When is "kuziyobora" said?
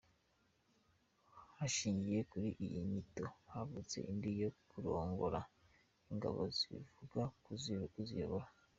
7.95-8.47